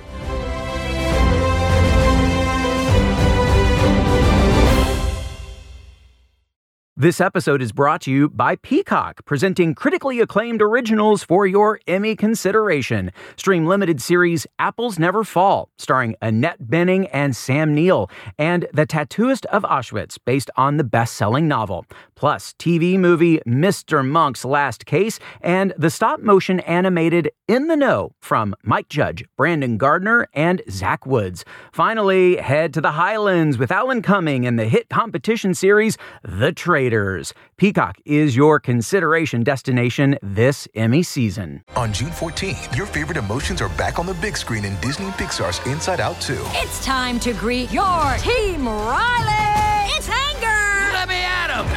[6.99, 12.15] This episode is brought to you by Peacock, presenting critically acclaimed originals for your Emmy
[12.15, 13.11] consideration.
[13.35, 19.45] Stream limited series Apples Never Fall, starring Annette Bening and Sam Neill, and The Tattooist
[19.45, 21.85] of Auschwitz, based on the best selling novel.
[22.15, 24.03] Plus, TV movie Mr.
[24.03, 29.77] Monk's Last Case, and the stop motion animated In the Know from Mike Judge, Brandon
[29.77, 31.45] Gardner, and Zach Woods.
[31.71, 36.86] Finally, head to the Highlands with Alan Cumming and the hit competition series The Traitors.
[36.87, 37.33] Raiders.
[37.57, 41.61] Peacock is your consideration destination this Emmy season.
[41.75, 45.59] On June 14th, your favorite emotions are back on the big screen in Disney Pixar's
[45.67, 46.37] Inside Out 2.
[46.63, 49.91] It's time to greet your Team Riley.
[49.97, 50.93] It's anger.
[50.93, 51.67] Let me at him.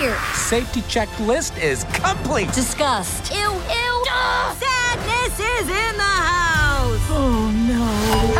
[0.00, 0.16] Fear.
[0.32, 2.50] Safety checklist is complete.
[2.54, 3.30] Disgust.
[3.30, 4.04] Ew, ew.
[4.10, 4.56] Ugh.
[4.56, 7.06] Sadness is in the house.
[7.10, 7.84] Oh no.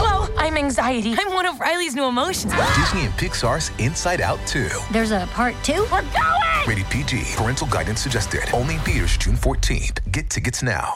[0.00, 1.14] Hello, I'm anxiety.
[1.16, 2.52] I'm one of Riley's new emotions.
[2.76, 4.68] Disney and Pixar's Inside Out 2.
[4.90, 5.86] There's a part two.
[5.92, 6.68] We're going!
[6.68, 7.22] Rated PG.
[7.36, 8.42] Parental guidance suggested.
[8.52, 10.00] Only in theaters June 14th.
[10.10, 10.95] Get tickets now.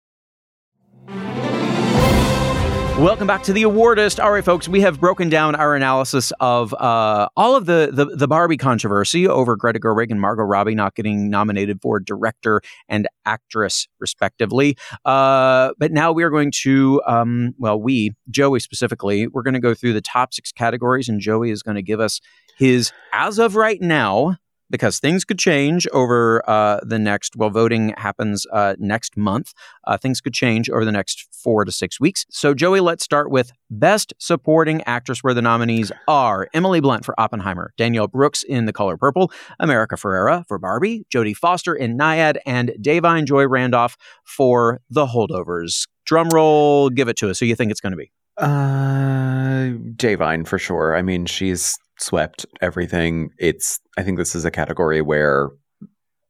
[3.01, 4.23] Welcome back to the Awardist.
[4.23, 8.05] All right, folks, we have broken down our analysis of uh, all of the, the,
[8.05, 12.61] the Barbie controversy over Greta Gerwig and Margot Robbie not getting nominated for director
[12.91, 14.77] and actress, respectively.
[15.07, 19.61] Uh, but now we are going to, um, well, we, Joey specifically, we're going to
[19.61, 22.21] go through the top six categories, and Joey is going to give us
[22.59, 24.37] his, as of right now,
[24.71, 29.53] because things could change over uh, the next, well, voting happens uh, next month.
[29.87, 32.25] Uh, things could change over the next four to six weeks.
[32.31, 37.19] So, Joey, let's start with Best Supporting Actress, where the nominees are Emily Blunt for
[37.21, 42.39] Oppenheimer, Danielle Brooks in The Color Purple, America Ferrera for Barbie, Jodie Foster in Nyad,
[42.47, 45.87] and Da'Vine Joy Randolph for The Holdovers.
[46.05, 47.39] Drum roll, give it to us.
[47.39, 48.11] Who you think it's going to be?
[48.37, 50.97] Uh, Da'Vine for sure.
[50.97, 53.31] I mean, she's swept everything.
[53.39, 53.79] It's.
[53.97, 55.51] I think this is a category where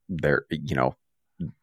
[0.08, 0.94] they're, you know,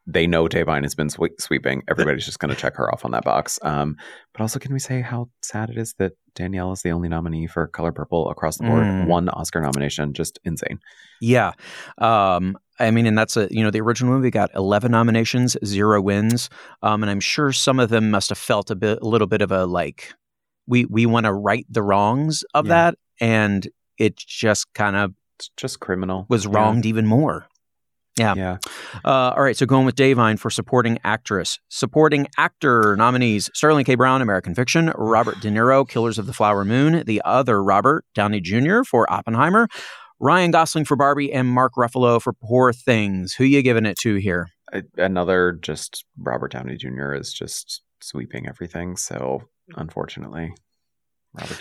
[0.07, 1.83] they know Da'Vine has been swe- sweeping.
[1.87, 3.59] Everybody's just going to check her off on that box.
[3.61, 3.95] Um,
[4.33, 7.45] but also, can we say how sad it is that Danielle is the only nominee
[7.45, 8.83] for Color Purple across the board?
[8.83, 9.05] Mm.
[9.07, 10.79] One Oscar nomination, just insane.
[11.21, 11.51] Yeah.
[11.99, 16.01] Um, I mean, and that's a, you know, the original movie got 11 nominations, zero
[16.01, 16.49] wins.
[16.81, 19.41] Um, and I'm sure some of them must have felt a bit, a little bit
[19.41, 20.13] of a like,
[20.67, 22.69] we, we want to right the wrongs of Yeah.
[22.91, 22.95] that.
[23.19, 23.67] And
[23.97, 26.25] it just kind of It's just criminal.
[26.29, 26.51] was Yeah.
[26.53, 27.47] wronged even more.
[28.17, 28.33] Yeah.
[28.35, 28.57] Yeah.
[29.05, 33.93] Uh, all right, so going with Da'Vine for supporting actress, supporting actor nominees: Sterling K.
[33.93, 38.41] Brown, American Fiction; Robert De Niro, Killers of the Flower Moon; the other Robert Downey
[38.41, 38.81] Jr.
[38.83, 39.67] for Oppenheimer;
[40.19, 43.33] Ryan Gosling for Barbie, and Mark Ruffalo for Poor Things.
[43.33, 44.47] Who you giving it to here?
[44.97, 47.13] Another just Robert Downey Jr.
[47.13, 48.97] is just sweeping everything.
[48.97, 49.43] So
[49.75, 50.53] unfortunately,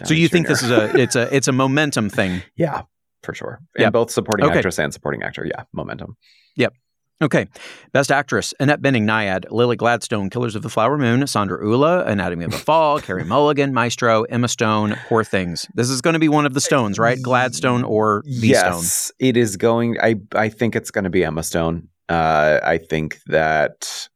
[0.05, 2.43] so you think this is a it's a it's a momentum thing?
[2.57, 2.83] yeah
[3.23, 3.87] for sure Yeah.
[3.87, 4.59] in both supporting Okay.
[4.59, 5.45] actress and supporting actor.
[5.45, 6.17] Yeah, momentum.
[6.57, 6.75] Yep.
[7.23, 7.47] Okay.
[7.93, 12.45] Best Actress, Annette Bening, Nyad, Lily Gladstone, Killers of the Flower Moon, Sandra Hüller, Anatomy
[12.45, 15.67] of a Fall, Carrie Mulligan, Maestro, Emma Stone, Poor Things.
[15.75, 17.19] This is going to be one of the Stones, right?
[17.21, 18.73] Gladstone or the Stone.
[18.75, 19.97] yes, it is going.
[20.01, 21.89] I I think it's going to be Emma Stone.
[22.09, 24.09] Uh, I think that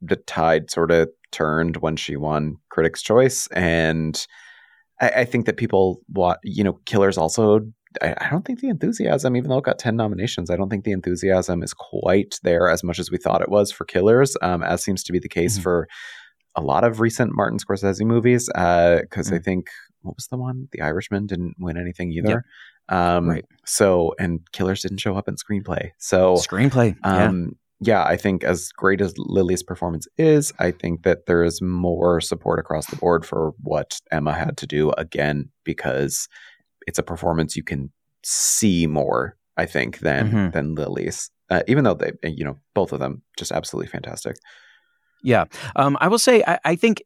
[0.00, 4.24] the tide sort of turned when she won Critics' Choice, and
[5.00, 7.60] I, I think that people want you know Killers also.
[8.02, 10.84] I, I don't think the enthusiasm, even though it got ten nominations, I don't think
[10.84, 14.62] the enthusiasm is quite there as much as we thought it was for Killers, um,
[14.62, 15.62] as seems to be the case Mhm.
[15.62, 15.88] for
[16.56, 18.46] a lot of recent Martin Scorsese movies.
[18.54, 19.44] Because I Mm.
[19.44, 19.66] think
[20.02, 20.68] what was the one?
[20.72, 22.44] The Irishman didn't win anything either.
[22.88, 23.44] Um, Right.
[23.64, 25.90] So, and Killers didn't show up in screenplay.
[25.98, 26.96] So, Screenplay.
[27.02, 31.60] um, yeah, I think as great as Lily's performance is, I think that there is
[31.60, 36.28] more support across the board for what Emma had to do again because
[36.86, 37.92] it's a performance you can
[38.24, 39.36] see more.
[39.58, 40.52] I think than Mhm.
[40.52, 44.36] than Lily's, uh, even though they, you know, both of them just absolutely fantastic.
[45.22, 45.44] Yeah.
[45.76, 47.02] Um, I will say, I, I think,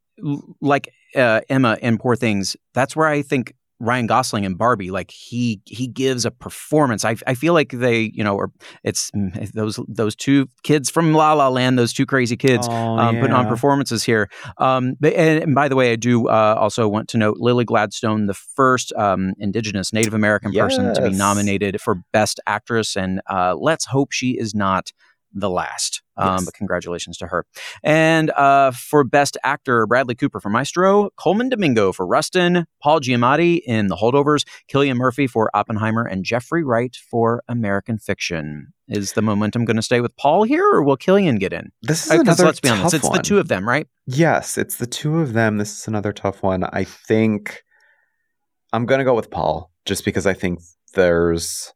[0.61, 5.11] like uh, Emma in Poor Things, that's where I think Ryan Gosling and Barbie, like
[5.11, 7.05] he he gives a performance.
[7.05, 8.53] I, I feel like they, you know, or
[8.85, 12.69] it's mm, those those two kids from La La Land, those two crazy kids.
[12.99, 14.29] um, putting on performances here.
[14.59, 17.65] Um, but, and, and by the way, I do uh, also want to note Lily
[17.65, 23.21] Gladstone, the first um, Indigenous Native American person to be nominated for Best Actress, and
[23.31, 24.93] uh, let's hope she is not
[25.33, 26.03] the last.
[26.21, 26.45] Um, Yes.
[26.45, 27.45] But congratulations to her.
[27.83, 33.61] And uh, for Best Actor, Bradley Cooper for Maestro, Colman Domingo for Rustin, Paul Giamatti
[33.67, 38.73] in The Holdovers, Cillian Murphy for Oppenheimer, and Jeffrey Wright for American Fiction.
[38.89, 41.71] Is the momentum going to stay with Paul here, or will Cillian get in?
[41.83, 43.87] This is Because another let's be honest, tough it's the two of them, right?
[44.07, 45.59] Yes, it's the two of them.
[45.59, 46.65] This is another tough one.
[46.65, 47.63] I think
[48.73, 50.61] I'm going to go with Paul just because I think
[50.95, 51.73] there's.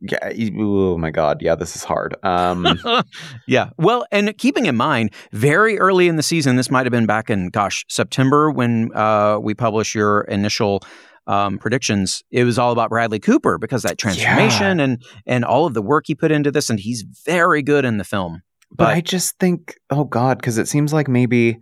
[0.00, 0.30] Yeah.
[0.58, 1.40] Oh my God.
[1.40, 2.16] Yeah, this is hard.
[2.22, 2.66] Um,
[3.46, 3.70] yeah.
[3.78, 7.30] Well, and keeping in mind, very early in the season, this might have been back
[7.30, 10.82] in, gosh, September when uh, we published your initial
[11.26, 12.22] um, predictions.
[12.30, 16.04] It was all about Bradley Cooper because that transformation and and all of the work
[16.06, 18.42] he put into this, and he's very good in the film.
[18.70, 21.58] but, But, I just think, oh God, because it seems like maybe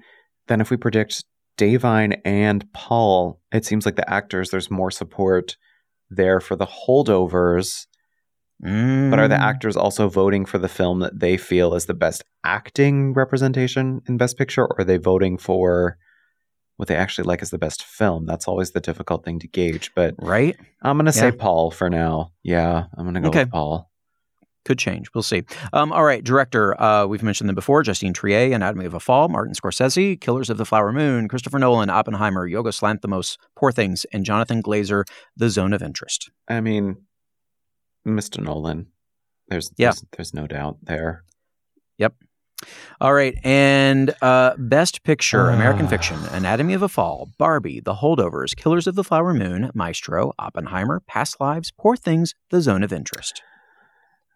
[0.49, 1.25] then if we predict
[1.59, 5.57] Da'Vine and Paul, it seems like the actors, there's more support
[6.17, 7.87] there for the holdovers.
[8.61, 9.41] But are the Mm.
[9.41, 14.17] actors also voting for the film that they feel is the best acting representation in
[14.19, 15.97] Best Picture, or are they voting for
[16.77, 18.25] what they actually like as the best film?
[18.25, 19.91] That's always the difficult thing to gauge.
[19.97, 20.57] But right?
[20.83, 21.35] I'm going to say Yeah.
[21.39, 22.31] Paul for now.
[22.45, 23.41] Yeah, I'm going to go Okay.
[23.45, 23.91] with Paul.
[24.65, 25.09] Could change.
[25.15, 25.43] We'll see.
[25.73, 26.81] Um, all right, director.
[26.81, 30.57] Uh, we've mentioned them before: Justine Triet, Anatomy of a Fall, Martin Scorsese, Killers of
[30.57, 35.05] the Flower Moon, Christopher Nolan, Oppenheimer, Yorgos Lanthimos, Poor Things, and Jonathan Glazer,
[35.37, 36.31] The Zone of Interest.
[36.49, 36.99] I mean,
[38.07, 38.43] Mr.
[38.43, 38.87] Nolan.
[39.49, 39.89] There's, Yeah.
[39.89, 41.25] there's there's no doubt there.
[41.99, 42.15] Yep.
[43.01, 45.91] All right, and uh, Best Picture: American Ah.
[45.91, 51.01] Fiction, Anatomy of a Fall, Barbie, The Holdovers, Killers of the Flower Moon, Maestro, Oppenheimer,
[51.09, 53.43] Past Lives, Poor Things, The Zone of Interest.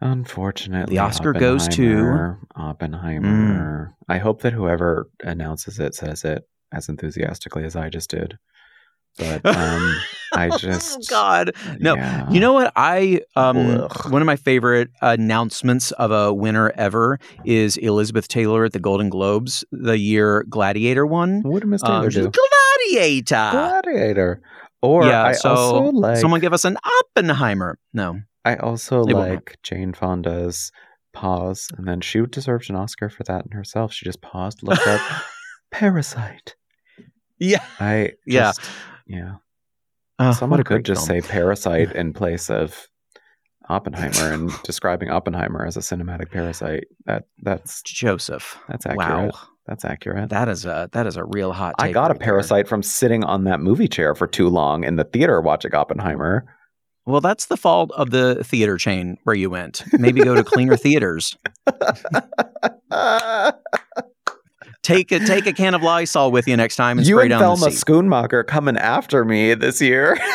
[0.00, 1.98] Unfortunately, The Oscar goes to-.
[2.02, 3.94] Oppenheimer, Oppenheimer.
[4.08, 6.42] I hope that whoever announces it says it
[6.72, 8.36] as enthusiastically as I just did.
[9.18, 9.96] But um,
[10.34, 11.94] I just oh God, no.
[11.94, 12.28] yeah.
[12.30, 12.70] You know what?
[12.76, 14.12] I um Ugh.
[14.12, 19.08] one of my favorite announcements of a winner ever is Elizabeth Taylor at the Golden
[19.08, 21.40] Globes the year Gladiator won.
[21.44, 22.30] what did Miss Taylor Um, do?
[22.90, 23.50] Gladiator.
[23.52, 24.42] Gladiator.
[24.82, 26.76] Or yeah, I so like someone give us an
[27.16, 27.78] Oppenheimer.
[27.94, 29.14] No, I also won't.
[29.16, 30.70] like Jane Fonda's
[31.12, 33.92] pause, and then she deserved an Oscar for that in herself.
[33.92, 35.00] She just paused, looked up,
[35.70, 36.54] Parasite.
[37.38, 38.52] yeah, I Yeah.
[38.56, 38.60] just,
[39.06, 39.34] yeah.
[40.18, 41.22] Oh, Someone could just film.
[41.22, 42.86] say Parasite in place of
[43.68, 46.84] Oppenheimer and describing Oppenheimer as a cinematic parasite.
[47.04, 48.58] That that's Joseph.
[48.68, 49.34] that's accurate.
[49.34, 50.30] Wow, That's accurate.
[50.30, 51.74] that is a that is a real hot.
[51.78, 52.26] I got a right there.
[52.26, 56.44] parasite from sitting on that movie chair for too long in the theater watching Oppenheimer.
[57.06, 59.84] Well, that's the fault of the theater chain where you went.
[59.92, 61.36] Maybe go to cleaner theaters.
[64.82, 67.30] Take a take a can of Lysol with you next time and you spray and
[67.30, 67.84] down Thelma the seat.
[67.84, 70.16] Schoonmaker coming after me this year.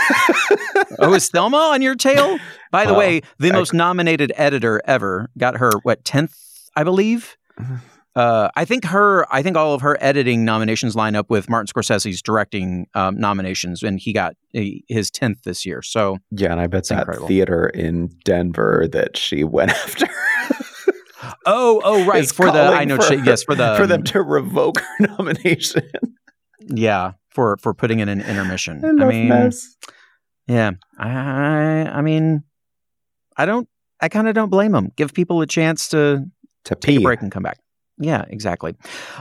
[1.00, 2.38] Oh, is Thelma on your tail?
[2.72, 6.36] By the Well, way, the I- most nominated editor ever got her what tenth,
[6.76, 7.38] I believe.
[8.16, 9.26] Uh, I think her.
[9.34, 13.84] I think all of her editing nominations line up with Martin Scorsese's directing um, nominations,
[13.84, 15.82] and he got uh, his tenth this year.
[15.82, 17.28] So yeah, and I bet that incredible.
[17.28, 20.08] theater in Denver that she went after.
[21.46, 24.04] oh oh right for the I know for she- yes for the for them um,
[24.06, 25.90] to revoke her nomination.
[26.68, 28.84] yeah for for putting in an intermission.
[29.02, 29.76] I mean, mess.
[30.48, 32.44] yeah, I I mean,
[33.38, 33.70] I don't.
[34.02, 34.90] I kind of don't blame them.
[34.98, 36.26] Give people a chance to
[36.66, 37.60] To take a break and come back.
[38.02, 38.76] Yeah, exactly.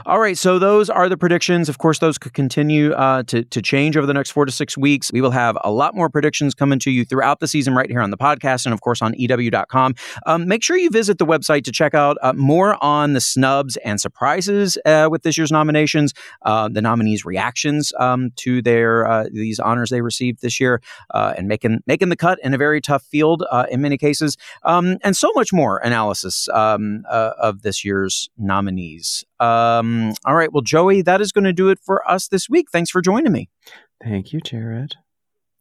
[0.07, 1.69] All right, so those are the predictions.
[1.69, 4.75] Of course, those could continue uh, to to change over the next four to six
[4.75, 5.11] weeks.
[5.13, 8.01] We will have a lot more predictions coming to you throughout the season, right here
[8.01, 9.93] on the podcast, and of course on EW.com.
[10.25, 13.77] Um, make sure you visit the website to check out uh, more on the snubs
[13.77, 19.25] and surprises uh, with this year's nominations, uh, the nominees' reactions um, to their uh,
[19.31, 20.81] these honors they received this year,
[21.13, 24.97] uh, and making making the cut in a very tough field in many cases um,
[25.03, 28.31] and so much more analysis um, of this year's
[28.71, 29.25] nominees.
[29.39, 32.67] Um, all right, well, Joey, that is going to do it for us this week.
[32.71, 33.49] Thanks for joining me.
[34.03, 34.93] Thank you, Gerrad.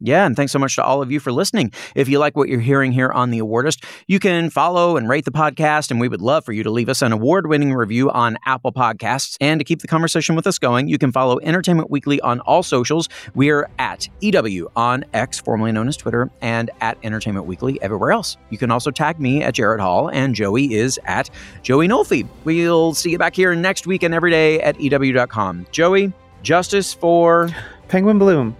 [0.02, 1.72] Yeah, and thanks so much to all of you for listening.
[1.94, 5.26] If you like what you're hearing here on The Awardist, you can follow and rate
[5.26, 8.10] the podcast, and we would love for you to leave us an award winning review
[8.10, 9.36] on Apple Podcasts.
[9.42, 12.62] And to keep the conversation with us going, you can follow Entertainment Weekly on all
[12.62, 13.10] socials.
[13.34, 18.38] We're at EW on X, formerly known as Twitter, and at Entertainment Weekly everywhere else.
[18.48, 21.28] You can also tag me at Gerrad Hall, and Joey is at
[21.62, 22.26] Joey Nolfi.
[22.44, 25.66] We'll see you back here next week and every day at EW.com.
[25.72, 26.10] Joey,
[26.42, 27.50] justice for.
[27.88, 28.56] Penguin Bloom.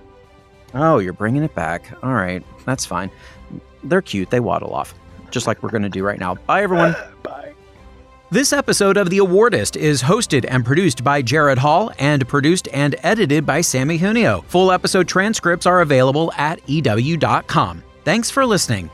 [0.75, 1.93] Oh, you're bringing it back.
[2.03, 3.11] All right, that's fine.
[3.83, 4.31] They're cute.
[4.31, 4.95] They waddle off,
[5.31, 6.35] just like we're going to do right now.
[6.35, 6.95] Bye, everyone.
[7.23, 7.55] Bye.
[8.31, 12.95] This episode of The Awardist is hosted and produced by Gerrad Hall and produced and
[13.03, 14.43] edited by Sammy Junio.
[14.47, 17.83] Full episode transcripts are available at EW.com.
[18.05, 18.89] Thanks for listening.